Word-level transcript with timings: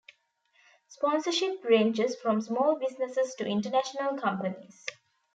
Sponsorship 0.87 1.63
ranges 1.63 2.15
from 2.15 2.41
small 2.41 2.75
businesses 2.79 3.35
to 3.35 3.45
international 3.45 4.17
companies. 4.19 4.83